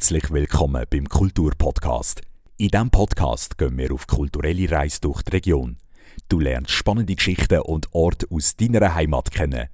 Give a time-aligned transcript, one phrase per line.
[0.00, 2.22] Herzlich willkommen beim Kulturpodcast.
[2.56, 5.76] In diesem Podcast gehen wir auf kulturelle Reise durch die Region.
[6.26, 9.68] Du lernst spannende Geschichten und Orte aus deiner Heimat kennen.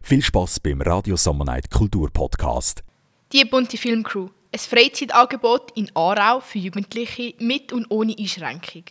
[0.00, 2.84] Viel Spaß beim Radio Summer Night Kulturpodcast.
[3.32, 4.28] Die bunte Filmcrew.
[4.52, 8.84] Ein Freizeitangebot in Aarau für Jugendliche mit und ohne Einschränkung.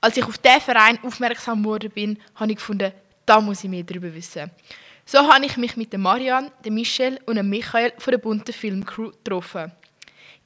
[0.00, 2.92] Als ich auf diesen Verein aufmerksam geworden bin, habe ich gefunden,
[3.26, 4.50] da muss ich mehr darüber wissen.
[5.04, 9.70] So habe ich mich mit Marianne, Michelle und Michael von der bunten Filmcrew getroffen.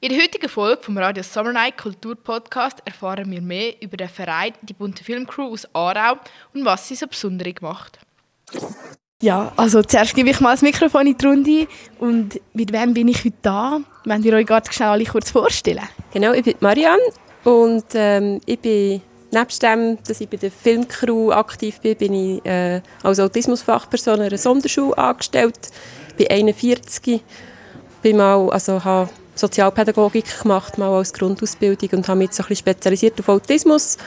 [0.01, 4.07] In der heutigen Folge vom Radio Summer Night Kultur Podcast erfahren wir mehr über den
[4.07, 6.17] Verein Die bunte Filmcrew aus Aarau
[6.53, 7.99] und was sie so besonders macht.
[9.21, 11.67] Ja, also zuerst gebe ich mal das Mikrofon in die Runde
[11.99, 13.81] und mit wem bin ich heute da?
[14.05, 15.83] Wollt ihr euch gerade schnell alle kurz vorstellen?
[16.13, 17.03] Genau, ich bin Marianne
[17.43, 22.45] und ähm, ich bin Nebst dem, dass ich bei der Filmcrew aktiv bin, bin ich
[22.45, 25.71] äh, als Autismusfachperson in einer Sonderschule angestellt.
[26.11, 27.21] Ich bin 41,
[28.01, 32.57] bin mal, also habe Sozialpädagogik gemacht, mal als Grundausbildung und habe mich so ein bisschen
[32.57, 33.97] spezialisiert auf Autismus.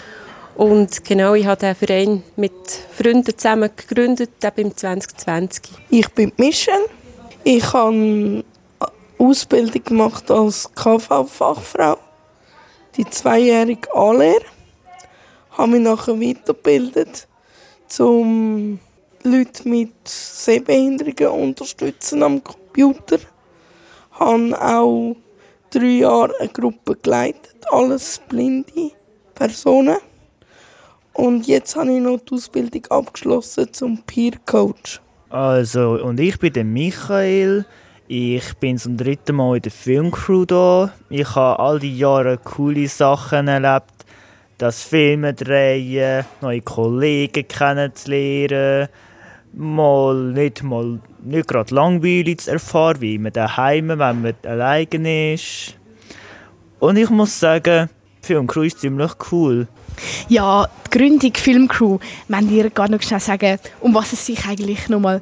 [0.54, 2.52] Und genau, ich habe den Verein mit
[2.96, 5.62] Freunden zusammen gegründet, eben 2020.
[5.90, 6.84] Ich bin Michelle.
[7.44, 8.44] Ich habe
[9.18, 11.96] Ausbildung gemacht als KV-Fachfrau,
[12.96, 14.44] die zweijährige Anlehre
[15.52, 17.28] habe mich nachher weitergebildet,
[17.98, 18.78] um
[19.22, 23.18] Leute mit Sehbehinderungen unterstützen am Computer.
[24.12, 25.16] Habe auch
[25.70, 28.92] drei Jahre eine Gruppe geleitet, alles blinde
[29.34, 29.96] Personen.
[31.14, 35.00] Und jetzt habe ich noch die Ausbildung abgeschlossen zum Peer Coach.
[35.30, 37.66] Also, und ich bin der Michael.
[38.08, 40.92] Ich bin zum dritten Mal in der Filmcrew da.
[41.08, 43.92] Ich habe all die Jahre coole Sachen erlebt
[44.62, 48.88] das Filme drehen, neue Kollegen kennenzulernen,
[49.52, 55.76] mal nicht mal nicht gerade langweilig zu erfahren, wie man daheim, wenn man alleine ist.
[56.78, 57.88] Und ich muss sagen,
[58.22, 59.68] Filmcrew ist ziemlich cool.
[60.28, 64.88] Ja, die Gründung Filmcrew, wenn ihr gar noch schnell sagen, um was es sich eigentlich
[64.88, 65.20] nochmal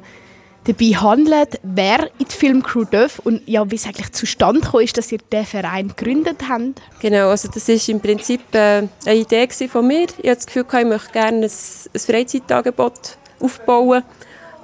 [0.65, 4.97] dabei handelt, wer in die Filmcrew darf und ja, wie es eigentlich zustande gekommen ist,
[4.97, 6.81] dass ihr diesen Verein gegründet habt.
[6.99, 10.03] Genau, also das ist im Prinzip äh, eine Idee von mir.
[10.03, 14.03] Ich hatte das Gefühl, ich möchte gerne ein, ein Freizeitangebot aufbauen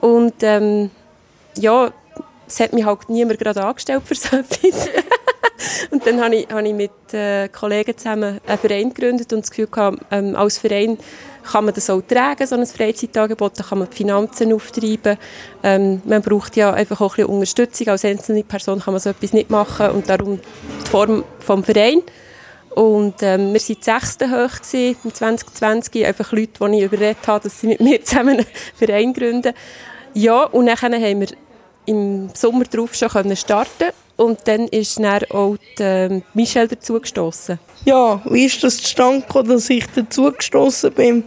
[0.01, 0.89] und ähm,
[1.57, 1.91] ja,
[2.47, 4.89] es hat mich halt niemand gerade angestellt für so etwas.
[5.91, 9.49] und dann habe ich, habe ich mit äh, Kollegen zusammen einen Verein gegründet und das
[9.49, 10.97] Gefühl gehabt, ähm, als Verein
[11.43, 15.17] kann man das auch tragen, so ein Freizeitangebot, da kann man die Finanzen auftreiben.
[15.63, 17.87] Ähm, man braucht ja einfach auch ein bisschen Unterstützung.
[17.87, 22.01] Als einzelne Person kann man so etwas nicht machen und darum die Form vom Verein.
[22.77, 27.43] Und ähm, wir waren sechste hoch gewesen, im 2020, einfach Leute, die ich überredet habe,
[27.45, 28.45] dass sie mit mir zusammen einen
[28.75, 29.53] Verein gründen.
[30.13, 31.27] Ja, und dann haben wir
[31.87, 37.57] im Sommer darauf schon starten und dann ist dann auch die, äh, Michelle dazugestoßen.
[37.85, 41.23] Ja, wie ist das zustande gekommen, dass ich dazugestoßen bin?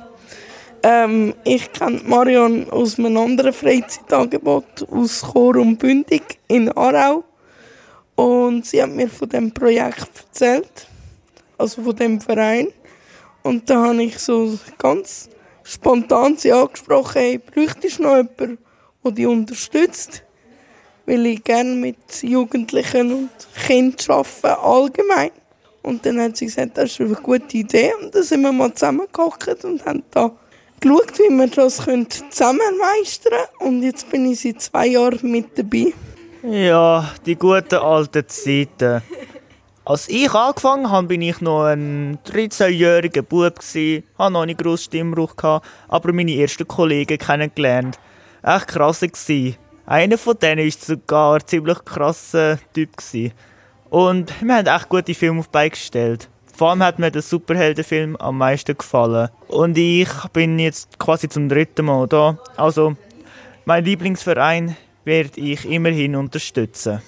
[0.85, 7.25] Ähm, ich kenne Marion aus einem anderen Freizeitangebot aus Chor und Bündig in Aarau.
[8.15, 10.87] Und sie hat mir von dem Projekt erzählt,
[11.61, 12.69] also von dem Verein.
[13.43, 15.29] Und da habe ich so ganz
[15.63, 18.59] spontan sie angesprochen, hey, bräuchtest du noch jemanden,
[19.05, 20.23] der dich unterstützt?
[21.07, 23.31] Weil ich gerne mit Jugendlichen und
[23.67, 25.31] Kindern arbeite, allgemein.
[25.83, 27.93] Und dann hat sie gesagt, das ist eine gute Idee.
[28.01, 30.31] Und dann sind wir mal zusammengekocht und haben da
[30.79, 33.77] geschaut, wie wir das zusammen meistern können.
[33.77, 35.93] Und jetzt bin ich seit zwei Jahren mit dabei.
[36.43, 39.03] Ja, die guten alten Zeiten.
[39.91, 44.85] Als ich angefangen habe, bin ich noch ein 13-jähriger Bub gsi, hatte noch nicht groß
[44.85, 47.99] Stimmbruch gehabt, aber meine ersten Kollegen kennengelernt.
[48.41, 49.57] Echt krass gsi.
[49.87, 53.33] Einer von denen war sogar ein ziemlich krasser Typ gsi.
[53.89, 56.29] Und wir haben echt gute Filme auf beigestellt.
[56.57, 59.31] Vor allem hat mir der Superheldenfilm am meisten gefallen.
[59.49, 62.39] Und ich bin jetzt quasi zum dritten Mal da.
[62.57, 62.95] Also,
[63.65, 67.03] mein Lieblingsverein werde ich immerhin unterstützen.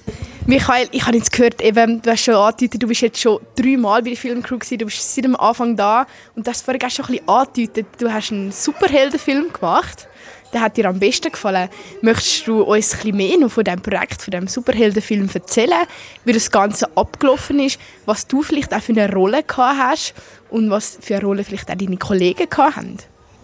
[0.46, 4.02] Michael, ich habe jetzt gehört, eben, du hast schon angedeutet, du bist jetzt schon dreimal
[4.02, 7.04] bei der Filmcrew gewesen, du bist seit dem Anfang da und du hast vorhin schon
[7.04, 10.08] ein bisschen angedeutet, du hast einen Superheldenfilm gemacht
[10.52, 11.68] der hat dir am besten gefallen.
[12.02, 15.86] Möchtest du uns ein bisschen mehr noch von diesem Projekt, von diesem Superheldenfilm erzählen,
[16.24, 20.14] wie das Ganze abgelaufen ist, was du vielleicht auch für eine Rolle gehabt hast
[20.50, 22.98] und was für eine Rolle vielleicht auch deine Kollegen gehabt haben?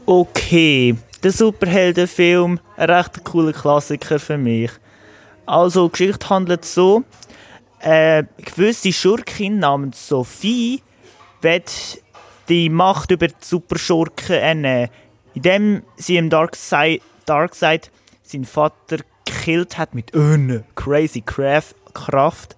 [0.06, 4.70] Okay, der Superheldenfilm, ein recht cooler Klassiker für mich.
[5.48, 7.04] Also, die Geschichte handelt so,
[7.80, 10.82] eine gewisse Schurkin namens Sophie
[11.40, 11.72] wird
[12.48, 14.90] die Macht über die Superschurken ernehmen
[15.34, 17.92] indem sie im Darkseid, Darkseid
[18.22, 22.56] seinen Vater gekillt hat mit einer crazy Kraft.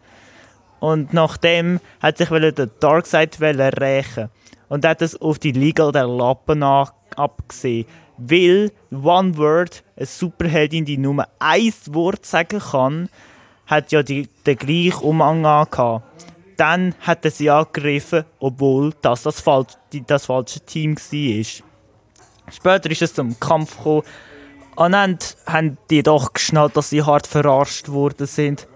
[0.79, 4.31] Und nachdem hat sich der Darkseid rächen
[4.71, 7.87] und hat es auf die Liga der Lappen abgesehen.
[8.21, 13.09] Weil One Word, eine Superheldin, die nur ein Wort sagen kann,
[13.67, 16.05] hat ja die, den gleichen Umhang gehabt.
[16.59, 19.65] Dann hat er sie angegriffen, obwohl das das, Fal
[20.07, 21.63] das falsche Team war.
[22.53, 24.03] Später ist es zum Kampf gekommen.
[24.77, 28.69] Und dann haben die doch geschnallt, dass sie hart verarscht worden sind.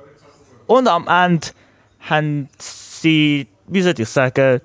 [0.66, 1.48] Und am Ende
[2.00, 4.62] haben sie, wie soll ich sagen,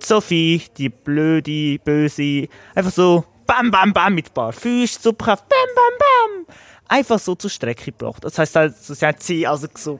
[0.00, 5.58] Sophie, die blöde, böse, einfach so bam, bam, bam mit ein paar Füßen, Superkraft, bam,
[5.74, 6.54] bam, bam,
[6.86, 8.22] einfach so zur Strecke gebracht.
[8.22, 9.98] Das heisst, also, sie hat sie also so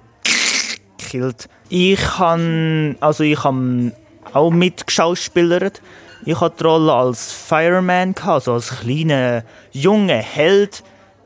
[0.98, 1.48] gekillt.
[1.68, 5.82] Ich habe, also ich auch mitgeschauspielert.
[6.24, 10.84] Ich hatte die Rolle als Fireman, also als kleiner, junger Held,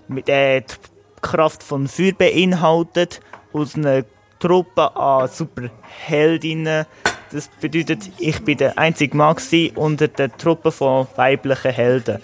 [0.09, 0.75] mit der die
[1.21, 3.21] Kraft von Feuer beinhaltet,
[3.53, 4.05] aus einer
[4.39, 6.87] Truppe an Superheldinnen.
[7.33, 9.37] Das bedeutet, ich bin der einzige Mann
[9.75, 12.19] unter der Truppe von weiblichen Helden.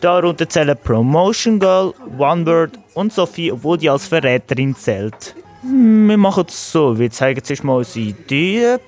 [0.00, 5.36] Darunter zählen Promotion Girl, One Word und Sophie, obwohl die als Verräterin zählt.
[5.62, 8.80] Wir machen es so, wir zeigen zuerst mal unsere Ideen,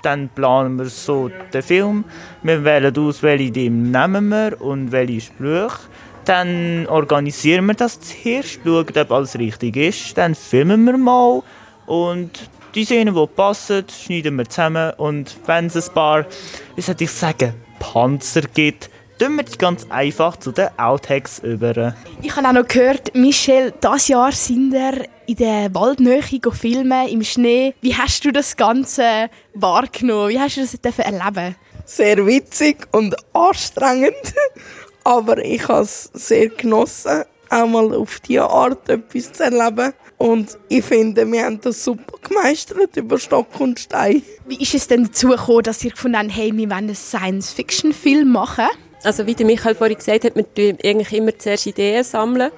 [0.00, 2.04] dann planen wir so den Film.
[2.42, 5.78] Wir wählen aus, welche Idee nehmen wir und welche Sprüche.
[6.24, 10.16] Dann organisieren wir das zuerst, schauen, ob alles richtig ist.
[10.16, 11.42] Dann filmen wir mal
[11.84, 14.92] und die Szenen, die passen, schneiden wir zusammen.
[14.96, 16.26] Und wenn es ein paar,
[16.74, 21.94] wie soll ich sagen, Panzer gibt, tun wir die ganz einfach zu den Outtakes über.
[22.22, 27.22] Ich habe auch noch gehört, Michel, das Jahr sind wir in der Waldnähe filmen, im
[27.22, 27.74] Schnee.
[27.80, 30.30] Wie hast du das Ganze wahrgenommen?
[30.30, 31.54] Wie hast du das erleben
[31.84, 34.34] Sehr witzig und anstrengend,
[35.04, 39.92] aber ich habe es sehr genossen, auch mal auf diese Art etwas zu erleben.
[40.18, 44.22] Und ich finde, wir haben das super gemeistert über Stock und Stein.
[44.46, 48.30] Wie ist es denn dazu gekommen, dass ihr gefunden habt, hey, wir wollen einen Science-Fiction-Film
[48.30, 48.68] machen?
[49.02, 52.52] Also wie der Michael vorhin gesagt hat, wir tun eigentlich immer zuerst Ideen sammeln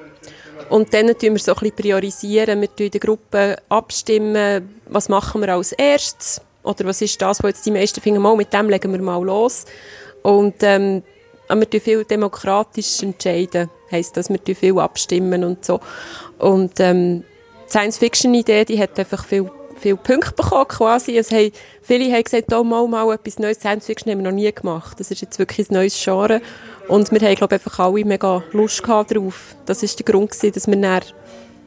[0.68, 2.60] und dann tun wir so ein bisschen priorisieren.
[2.60, 7.42] Wir tun in der Gruppe abstimmen, was machen wir als erstes oder was ist das,
[7.42, 9.64] was jetzt die meisten finden, mal mit dem legen wir mal los.
[10.22, 11.02] Und ähm,
[11.48, 15.80] wir tun viel demokratisch entscheiden, heisst das, wir tun viel abstimmen und so.
[16.38, 17.24] Und ähm,
[17.68, 19.50] Science-Fiction-Idee, die hat einfach viel,
[19.80, 21.16] viel Punkte bekommen quasi.
[21.16, 21.50] Es haben,
[21.82, 25.00] viele haben gesagt, oh, mal, mal etwas Neues, Science-Fiction haben wir noch nie gemacht.
[25.00, 26.40] Das ist jetzt wirklich ein neues Genre.
[26.88, 29.56] Und wir haben, glaube ich, einfach alle mega Lust gehabt darauf.
[29.66, 31.02] Das war der Grund, gewesen, dass wir dann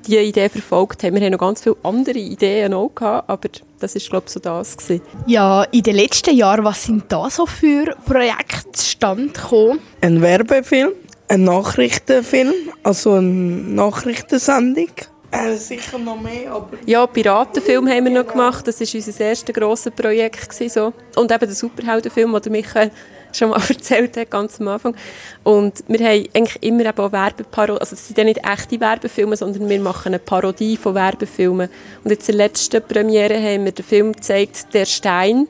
[0.08, 1.16] diese Idee verfolgt haben.
[1.16, 3.50] Wir haben noch ganz viele andere Ideen auch gehabt, aber
[3.80, 5.02] das ist glaube ich so das gewesen.
[5.26, 9.80] Ja, in den letzten Jahren, was sind da so für Projekte zustande gekommen?
[10.02, 10.92] Ein Werbefilm,
[11.28, 12.54] ein Nachrichtenfilm,
[12.84, 14.92] also eine Nachrichtensendung.
[15.32, 16.78] Äh, sicher noch mehr, aber...
[16.86, 18.66] Ja, Piratenfilm haben wir noch gemacht.
[18.66, 20.50] Das war unser erstes grosses Projekt.
[20.50, 20.94] Gewesen, so.
[21.20, 22.92] Und eben der Superheldenfilm, den Michael
[23.34, 24.96] schon mal erzählt hat, ganz am Anfang.
[25.44, 29.36] Und wir haben eigentlich immer eben auch Werbeparodien, also es sind ja nicht echte Werbefilme,
[29.36, 31.70] sondern wir machen eine Parodie von Werbefilmen.
[32.04, 35.48] Und jetzt in der letzten Premiere haben wir den Film gezeigt, «Der Stein»,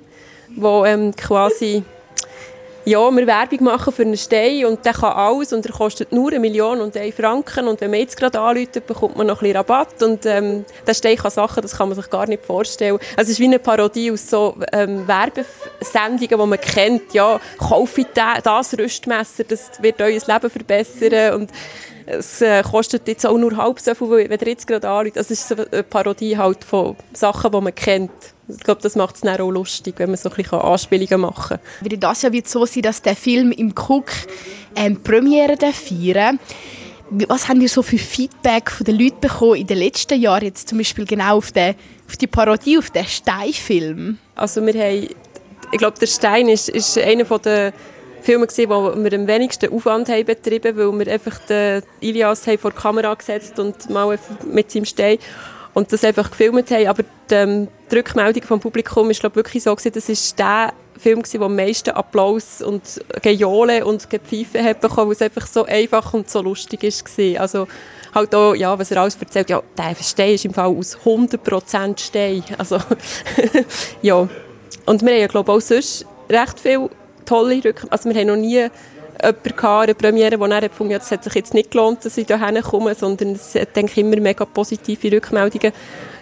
[0.56, 1.84] wo ähm, quasi
[2.88, 6.30] ja, wir Werbung machen für einen Stein und der kann alles und er kostet nur
[6.30, 9.52] eine Million und einen Franken und wenn man jetzt gerade anruft, bekommt man noch ein
[9.52, 12.98] bisschen Rabatt und ähm, der Stein kann Sachen, das kann man sich gar nicht vorstellen.
[13.18, 18.06] Also es ist wie eine Parodie aus so ähm, Werbesendungen, die man kennt, ja, kaufe
[18.16, 21.52] das Rüstmesser, das wird euer Leben verbessern und
[22.08, 25.18] es äh, kostet jetzt auch nur halb so viel, wenn ihr jetzt gerade anruft.
[25.18, 28.12] Es ist so eine Parodie halt von Sachen, die man kennt.
[28.48, 31.58] Ich glaube, das macht es dann auch lustig, wenn man so ein bisschen Anspielungen machen
[31.58, 31.60] kann.
[31.82, 34.10] Weil das ja wird so sein, dass der Film im Cook
[34.76, 36.40] ähm, Premiere feiern
[37.10, 40.70] Was haben wir so für Feedback von den Leuten bekommen in den letzten Jahren, jetzt
[40.70, 41.76] zum Beispiel genau auf, den,
[42.08, 44.18] auf die Parodie, auf den Steinfilm?
[44.36, 45.10] Also wir haben,
[45.74, 47.74] ich glaube, der Stein ist, ist einer der
[48.28, 52.58] Filme gesehen, wo wir am wenigsten Aufwand haben betrieben, weil wir einfach den Ilias haben
[52.58, 54.20] vor die Kamera gesetzt und mal
[54.52, 55.18] mit seinem Stein
[55.74, 56.88] und das einfach gefilmt haben.
[56.88, 60.74] Aber die, ähm, die Rückmeldung vom Publikum ist glaube wirklich so gewesen, das ist der
[60.98, 65.48] Film gewesen, der am meisten Applaus und Gejole und Gepfeife hat bekommen, weil es einfach
[65.48, 67.38] so einfach und so lustig ist gewesen.
[67.38, 67.66] Also
[68.14, 71.98] halt auch, ja, was er alles erzählt, ja, der Stein ist im Fall aus 100%
[71.98, 72.44] Stein.
[72.58, 72.78] Also,
[74.02, 74.28] ja.
[74.86, 76.90] Und wir haben ja, glaube ich, auch sonst recht viel
[77.28, 77.92] tolle Rückmeldungen.
[77.92, 81.24] Also wir haben noch nie jemanden gehabt, eine Premiere, der dann gefunden hat, es hat
[81.24, 84.46] sich jetzt nicht gelohnt, dass ich hierher komme, sondern es hat, denke ich, immer mega
[84.46, 85.72] positive Rückmeldungen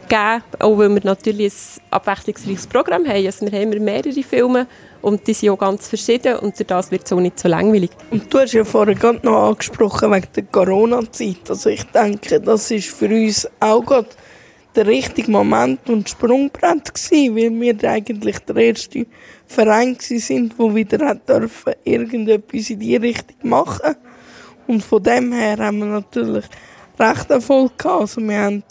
[0.07, 3.25] gegeben, auch weil wir natürlich ein abwechslungsreiches Programm haben.
[3.25, 4.67] Also wir haben immer mehrere Filme
[5.01, 7.91] und die sind auch ganz verschieden und das wird auch nicht so langweilig.
[8.11, 11.49] Und du hast ja vorhin gerade noch angesprochen wegen der Corona-Zeit.
[11.49, 14.09] Also ich denke, das ist für uns auch gerade
[14.75, 19.05] der richtige Moment und Sprungbrett gewesen, weil wir eigentlich der erste
[19.47, 23.95] Verein sind, wo wieder dürfen irgendetwas in die Richtung machen.
[24.67, 26.45] Und von dem her haben wir natürlich
[26.99, 28.01] recht Erfolg gehabt.
[28.01, 28.63] Also wir haben,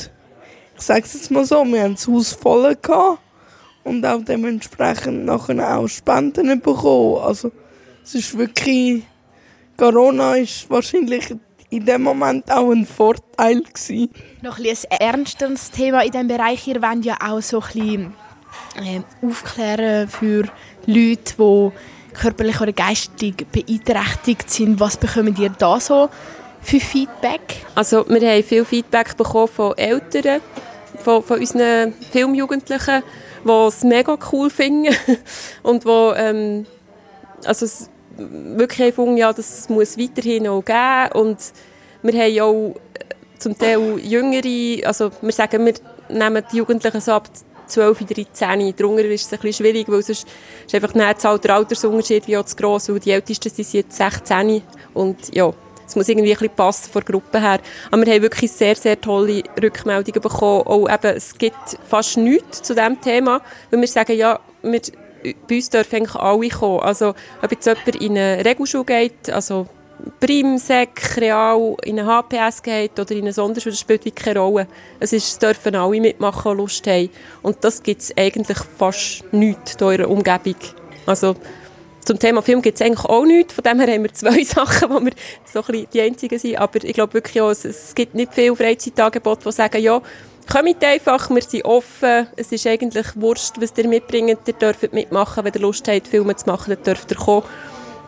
[0.77, 3.21] ich sage es jetzt mal so, wir haben das Haus voll gehabt
[3.85, 7.23] und auch dementsprechend nachher auch Spenden bekommen.
[7.23, 7.53] Also
[8.03, 9.05] es ist wirklich,
[9.77, 11.35] Corona ist wahrscheinlich
[11.71, 14.11] in dem Moment auch ein Vorteil gewesen.
[14.43, 16.67] Noch ein, ein ernsteres Thema in diesem Bereich.
[16.67, 18.15] Ihr wollt ja auch so ein bisschen
[19.23, 20.45] aufklären für
[20.87, 21.71] Leute, die
[22.15, 24.81] körperlich oder geistig beeinträchtigt sind.
[24.81, 26.09] Was bekommt ihr da so
[26.63, 27.65] für Feedback?
[27.75, 30.41] Also wir haben viel Feedback bekommen von Eltern,
[31.03, 33.03] von, von unseren Filmjugendlichen,
[33.45, 34.95] die es mega cool finden
[35.63, 36.67] und die ähm,
[37.45, 37.67] also
[38.17, 41.39] wirklich gefunden, ja, das muss weiterhin auch geben und
[42.03, 45.75] wir haben auch äh, zum Teil jüngere, also wir sagen, wir
[46.09, 47.29] nehmen die Jugendlichen so ab
[47.67, 50.27] 12, 13, darunter ist es ein bisschen schwierig, weil sonst
[50.67, 54.63] ist einfach nicht der Altersunterschied wie auch zu gross, weil die Ältesten sind jetzt 16
[54.95, 55.53] und ja,
[55.87, 57.61] es muss irgendwie ein bisschen passen von der Gruppe her.
[57.91, 60.67] Aber wir haben wirklich sehr, sehr tolle Rückmeldungen bekommen.
[60.67, 63.41] Auch eben, es gibt fast nichts zu diesem Thema,
[63.71, 64.81] weil wir sagen, ja, wir,
[65.49, 66.81] bei uns dürfen eigentlich alle kommen.
[66.81, 69.67] Also, ob jetzt jemand in eine Regelschule geht, also
[70.21, 74.67] Prim, Sek, Real, in eine HPS geht oder in eine Sonderschule, das spielt keine Rolle.
[75.01, 77.11] Es, ist, dürfen alle mitmachen, die Lust haben.
[77.43, 80.57] Und das gibt es eigentlich fast nichts in eurer Umgebung.
[81.07, 81.37] Also,
[82.05, 83.55] zum Thema Film gibt es eigentlich auch nichts.
[83.55, 85.13] Von dem her haben wir zwei Sachen, wo wir
[85.45, 86.57] so ein bisschen die einzigen sind.
[86.59, 90.03] Aber ich glaube wirklich auch, es, es gibt nicht viele Freizeitangebote, die sagen, ja,
[90.51, 92.27] kommt einfach, wir sind offen.
[92.37, 94.39] Es ist eigentlich wurscht, was ihr mitbringt.
[94.47, 95.45] Ihr dürft mitmachen.
[95.45, 97.45] Wenn ihr Lust habt, Filme zu machen, dann dürft ihr kommen.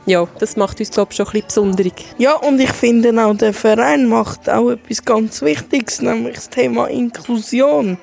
[0.06, 2.04] Ja, das macht uns, glaube ich, schon ein bisschen besonderig.
[2.16, 6.86] Ja, und ich finde auch, der Verein macht auch etwas ganz Wichtiges, nämlich das Thema
[6.86, 7.98] Inklusion.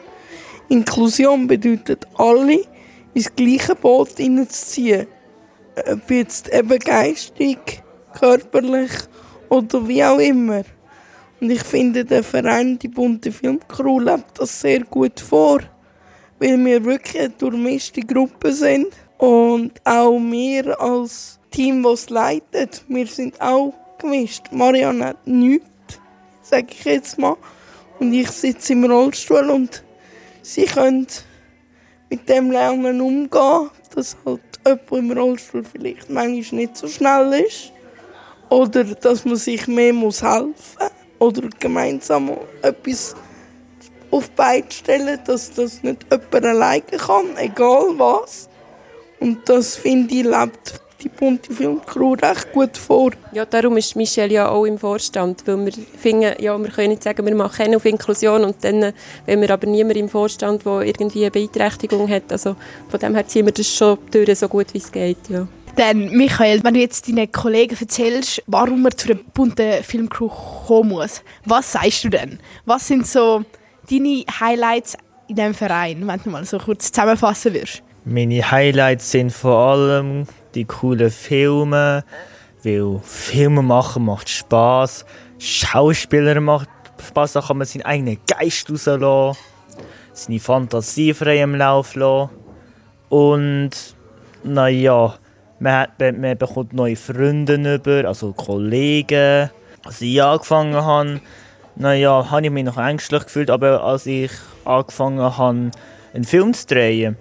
[0.70, 2.60] Inklusion bedeutet, alle
[3.14, 5.08] ins gleiche Boot hineinzuziehen
[5.76, 7.84] ob jetzt eben geistig,
[8.14, 8.92] körperlich
[9.50, 10.64] oder wie auch immer.
[11.40, 15.60] Und ich finde, der Verein, die bunte Filmcrew, lebt das sehr gut vor,
[16.40, 23.06] weil wir wirklich eine durchmischte Gruppe sind und auch wir als Team, das leitet, wir
[23.06, 24.46] sind auch gemischt.
[24.52, 26.00] Marianne hat nichts,
[26.42, 27.38] sage ich jetzt mal,
[28.00, 29.84] und ich sitze im Rollstuhl und
[30.42, 31.06] sie können
[32.10, 37.72] mit dem Lernen umgehen, dass halt jemand im Rollstuhl vielleicht manchmal nicht so schnell ist.
[38.50, 40.90] Oder dass man sich mehr muss helfen muss.
[41.20, 42.32] Oder gemeinsam
[42.62, 43.16] etwas
[44.12, 48.50] auf die Beine stellen, dass das nicht jemand alleine kann, egal was.
[49.20, 53.12] Und das finde ich, lebt die bunte Filmcrew recht gut vor.
[53.34, 57.04] Ja, darum ist Michelle ja auch im Vorstand, weil wir finden, ja, wir können nicht
[57.04, 58.94] sagen, wir machen auf Inklusion und dann,
[59.26, 62.56] wenn wir aber niemand im Vorstand, der irgendwie eine Beeinträchtigung hat, also
[62.90, 65.48] von dem her ziehen wir das schon durch, so gut wie es geht, ja.
[65.76, 70.30] Dann, Michael, wenn du jetzt deinen Kollegen erzählst, warum er zu einer bunten Filmcrew
[70.68, 72.40] kommen muss, was sagst du denn?
[72.66, 73.44] Was sind so
[73.90, 74.96] deine Highlights
[75.28, 77.82] in diesem Verein, wenn du mal so kurz zusammenfassen würdest?
[78.06, 82.04] Meine Highlights sind vor allem die coolen Filme,
[82.64, 85.06] weil Filme machen macht Spaß,
[85.40, 86.70] Schauspieler macht
[87.06, 89.38] Spaß, da kann man seinen eigenen Geist rauslassen,
[90.14, 92.30] seine Fantasie frei im Lauf lassen.
[93.10, 93.72] Und
[94.44, 95.16] naja,
[95.60, 99.50] man, hat, man bekommt neue Freunde über, also Kollegen.
[99.86, 101.22] Als ich angefangen habe,
[101.76, 104.32] naja, habe ich mich noch ängstlich gefühlt, aber als ich
[104.64, 105.72] angefangen habe,
[106.14, 107.18] einen Film zu drehen,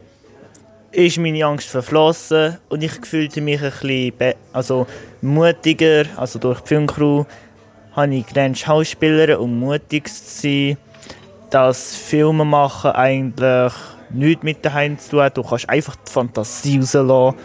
[0.92, 4.86] ist meine Angst verflossen und ich fühlte mich ein bisschen also
[5.20, 6.04] mutiger.
[6.16, 7.24] Also durch die Filmcrew
[7.96, 10.76] habe ich gelernt, Schauspieler und mutig zu sein.
[11.50, 13.72] Dass Filme machen eigentlich
[14.10, 15.36] nichts mit daheim zu tun hat.
[15.36, 17.38] Du kannst einfach die Fantasie rauslassen,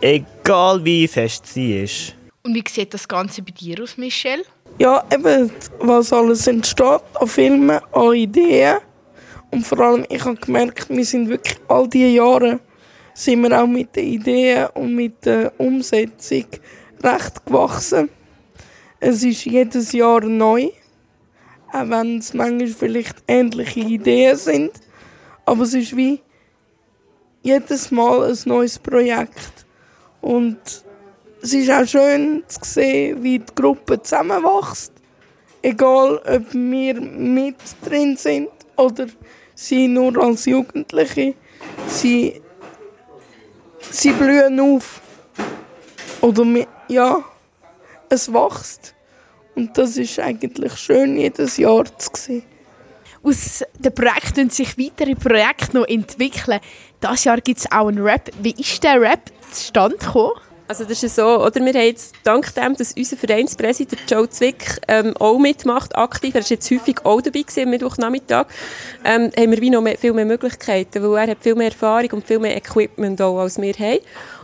[0.00, 2.14] egal wie fest sie ist.
[2.44, 4.42] Und wie sieht das Ganze bei dir aus, Michelle?
[4.78, 8.78] Ja, eben, was alles entsteht an Filmen, an Ideen.
[9.50, 12.58] Und vor allem, ich habe gemerkt, wir sind wirklich all diese Jahre
[13.14, 16.46] sind wir auch mit den Ideen und mit der Umsetzung
[17.02, 18.10] recht gewachsen.
[18.98, 20.70] Es ist jedes Jahr neu,
[21.72, 24.72] auch wenn es manchmal vielleicht ähnliche Ideen sind.
[25.44, 26.20] Aber es ist wie
[27.42, 29.64] jedes Mal ein neues Projekt.
[30.20, 30.58] Und
[31.42, 34.92] es ist auch schön zu sehen, wie die Gruppe zusammenwächst.
[35.62, 39.06] Egal, ob wir mit drin sind oder
[39.54, 41.34] sie nur als Jugendliche.
[41.86, 42.40] Sie
[43.90, 45.00] sie blühen auf.
[46.20, 46.44] Oder
[46.88, 47.24] ja,
[48.08, 48.94] es wächst.
[49.54, 52.44] Und das ist eigentlich schön, jedes Jahr zu sehen.
[53.24, 56.60] aus den Projekten sich weitere Projekte noch entwickeln.
[57.02, 58.30] Dieses Jahr gibt es auch einen Rap.
[58.40, 60.32] Wie ist der Rap zustande gekommen?
[60.74, 64.80] Also das ist so, oder wir haben jetzt dank dem, dass unser Vereinspräsident Joe Zwick
[64.88, 68.46] ähm, auch mitmacht, aktiv, er ist jetzt häufig auch dabei gewesen, am Mittwochnachmittag,
[69.04, 72.10] ähm, haben wir wie noch mehr, viel mehr Möglichkeiten, weil er hat viel mehr Erfahrung
[72.14, 74.00] und viel mehr Equipment auch, als wir haben.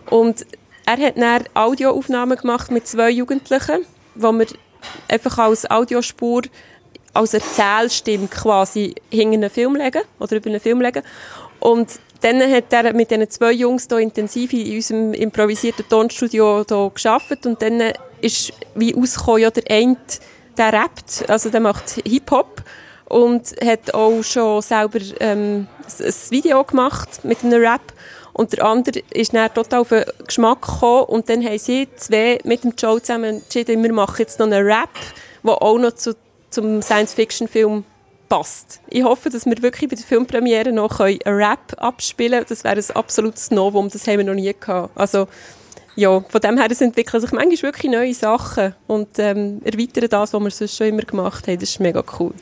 [0.08, 0.46] Und
[0.86, 3.84] er hat dann Audioaufnahmen gemacht mit zwei Jugendlichen,
[4.14, 4.46] wo wir
[5.08, 6.42] einfach als Audiospur
[7.12, 11.02] als Erzählstimme quasi hinter einen Film legen oder über einen Film legen.
[11.58, 16.92] Und dann hat er mit diesen zwei Jungs hier intensiv in unserem improvisierten Tonstudio hier
[16.94, 19.96] gearbeitet und dann ist wie ausgekommen, ja, der eine,
[20.56, 22.62] der rappt, also der macht Hip-Hop
[23.06, 25.66] und hat auch schon selber ähm,
[25.98, 27.92] ein Video gemacht mit einem Rap
[28.32, 32.38] und der andere ist dann total auf den Geschmack gekommen und dann haben sie zwei
[32.44, 34.90] mit dem Joe zusammen entschieden, wir machen jetzt noch einen Rap,
[35.42, 36.14] der auch noch zu,
[36.50, 37.84] zum Science-Fiction-Film
[38.30, 38.80] passt.
[38.88, 42.46] Ich hoffe, dass wir wirklich bei der Filmpremiere noch einen Rap abspielen können.
[42.48, 44.96] Das wäre ein absolutes Novum, das haben wir noch nie gehabt.
[44.96, 45.28] Also,
[45.96, 50.42] ja, von dem her entwickeln sich manchmal wirklich neue Sachen und ähm, erweitern das, was
[50.42, 51.58] wir sonst schon immer gemacht haben.
[51.58, 52.32] Das ist mega cool.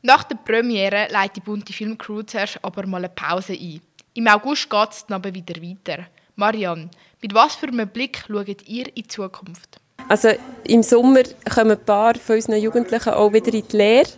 [0.00, 3.80] Nach der Premiere leitet die bunte Filmcrew zuerst aber mal eine Pause ein.
[4.14, 6.06] Im August geht es dann aber wieder weiter.
[6.36, 6.88] Marianne,
[7.20, 9.80] mit was für einem Blick schaut ihr in die Zukunft?
[10.06, 10.30] Also
[10.64, 14.08] im Sommer kommen ein paar von unseren Jugendlichen auch wieder in die Lehre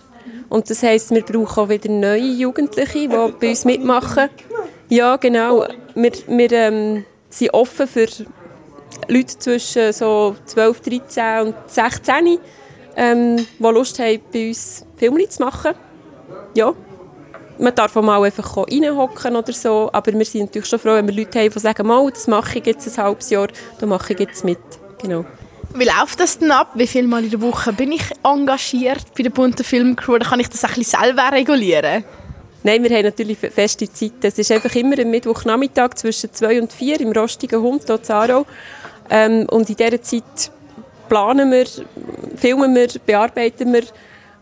[0.49, 4.29] und das heisst, wir brauchen auch wieder neue Jugendliche, die bei uns mitmachen.
[4.89, 5.67] Ja, genau.
[5.95, 8.07] Wir, wir ähm, sind offen für
[9.09, 12.39] Leute zwischen so 12, 13 und 16,
[12.97, 15.75] ähm, die Lust haben, bei uns Filme zu machen.
[16.55, 16.75] Ja.
[17.59, 21.07] Man darf auch mal einfach reinhocken oder so, aber wir sind natürlich schon froh, wenn
[21.07, 23.49] wir Leute haben, die sagen, mal, das mache ich jetzt ein halbes Jahr,
[23.79, 24.59] dann mache ich jetzt mit.
[25.03, 25.25] Genau.
[25.73, 26.73] Wie läuft das denn ab?
[26.75, 30.15] Wie viel Mal in der Woche bin ich engagiert bei der bunten Filmcrew?
[30.15, 32.05] Oder kann ich das ein selber regulieren?
[32.65, 34.19] Nein, wir haben natürlich feste Zeiten.
[34.23, 38.47] Es ist einfach immer am Mittwochnachmittag zwischen 2 und 4 im rostigen Hund hier Aarau.
[39.09, 40.51] Ähm, und in dieser Zeit
[41.09, 41.67] planen wir,
[42.37, 43.85] filmen wir, bearbeiten wir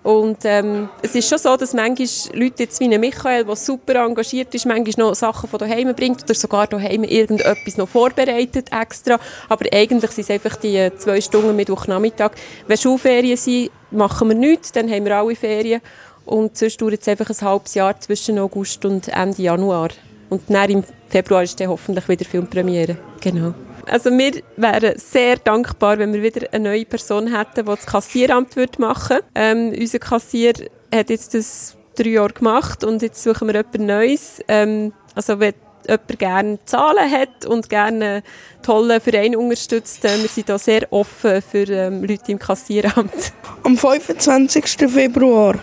[0.09, 4.55] und ähm, es ist schon so, dass manchmal Leute jetzt wie Michael, der super engagiert
[4.55, 9.21] ist, manchmal noch Sachen von daheim bringt oder sogar daheim irgendetwas noch vorbereitet extra.
[9.51, 12.31] Aber eigentlich sind es einfach die zwei Stunden Mittwochnachmittag.
[12.67, 15.83] Wenn Schulferien sind, machen wir nichts, dann haben wir alle Ferien.
[16.25, 19.91] Und sonst dauert es einfach ein halbes Jahr zwischen August und Ende Januar.
[20.31, 22.97] Und dann im Februar ist dann hoffentlich wieder Filmpremiere.
[23.21, 23.53] Genau.
[23.89, 28.57] Also wir wären sehr dankbar, wenn wir wieder eine neue Person hätten, die das Kassieramt
[28.79, 29.25] machen würde.
[29.35, 30.53] Ähm, unser Kassier
[30.95, 34.41] hat jetzt das drei Jahre gemacht und jetzt suchen wir etwas Neues.
[34.49, 35.55] Ähm, also wenn
[35.87, 38.23] jemand gerne Zahlen hat und gerne einen
[38.63, 43.33] tollen Verein unterstützt, äh, wir sind da sehr offen für ähm, Leute im Kassieramt.
[43.65, 44.65] Am 25.
[44.91, 45.57] Februar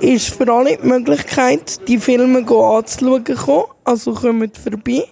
[0.00, 5.04] ist für alle die Möglichkeit, die Filme anzuschauen, also kommt vorbei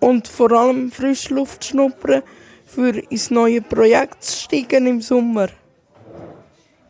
[0.00, 2.22] und vor allem Frischluft schnuppern,
[2.64, 5.48] für ins neue Projekt zu steigen im Sommer.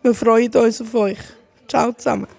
[0.02, 1.18] Wir freuen uns auf euch.
[1.68, 2.35] Ciao zusammen.